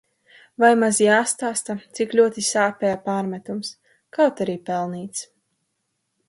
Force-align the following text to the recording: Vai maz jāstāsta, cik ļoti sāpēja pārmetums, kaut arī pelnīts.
Vai 0.61 0.69
maz 0.83 1.01
jāstāsta, 1.01 1.75
cik 1.99 2.15
ļoti 2.19 2.45
sāpēja 2.47 2.97
pārmetums, 3.11 3.71
kaut 4.19 4.43
arī 4.47 4.57
pelnīts. 4.71 5.29